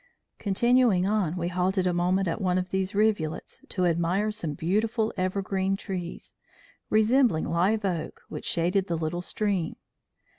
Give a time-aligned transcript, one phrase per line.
[0.39, 5.13] Continuing on, we halted a moment at one of these rivulets, to admire some beautiful
[5.15, 6.33] evergreen trees,
[6.89, 9.75] resembling live oak, which shaded the little stream.